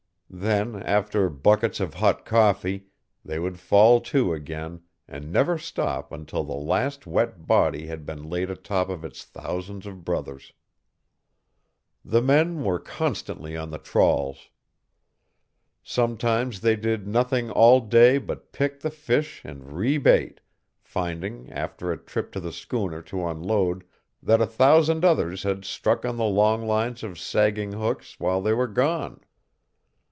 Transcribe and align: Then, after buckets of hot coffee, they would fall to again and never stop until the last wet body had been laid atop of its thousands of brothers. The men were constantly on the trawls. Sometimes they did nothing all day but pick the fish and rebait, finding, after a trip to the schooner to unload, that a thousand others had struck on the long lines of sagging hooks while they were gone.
Then, 0.33 0.81
after 0.83 1.27
buckets 1.29 1.81
of 1.81 1.95
hot 1.95 2.23
coffee, 2.23 2.85
they 3.25 3.37
would 3.37 3.59
fall 3.59 3.99
to 3.99 4.31
again 4.33 4.79
and 5.05 5.29
never 5.29 5.57
stop 5.57 6.13
until 6.13 6.45
the 6.45 6.53
last 6.55 7.05
wet 7.05 7.45
body 7.45 7.87
had 7.87 8.05
been 8.05 8.23
laid 8.29 8.49
atop 8.49 8.87
of 8.87 9.03
its 9.03 9.25
thousands 9.25 9.85
of 9.85 10.05
brothers. 10.05 10.53
The 12.05 12.21
men 12.21 12.63
were 12.63 12.79
constantly 12.79 13.57
on 13.57 13.71
the 13.71 13.77
trawls. 13.77 14.49
Sometimes 15.83 16.61
they 16.61 16.77
did 16.77 17.09
nothing 17.09 17.51
all 17.51 17.81
day 17.81 18.17
but 18.17 18.53
pick 18.53 18.79
the 18.79 18.89
fish 18.89 19.41
and 19.43 19.73
rebait, 19.73 20.39
finding, 20.79 21.51
after 21.51 21.91
a 21.91 21.97
trip 21.97 22.31
to 22.31 22.39
the 22.39 22.53
schooner 22.53 23.01
to 23.01 23.27
unload, 23.27 23.83
that 24.23 24.39
a 24.39 24.47
thousand 24.47 25.03
others 25.03 25.43
had 25.43 25.65
struck 25.65 26.05
on 26.05 26.15
the 26.15 26.23
long 26.23 26.65
lines 26.65 27.03
of 27.03 27.19
sagging 27.19 27.73
hooks 27.73 28.17
while 28.17 28.39
they 28.41 28.53
were 28.53 28.67
gone. 28.69 29.19